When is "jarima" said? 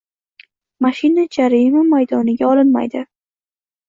1.37-1.83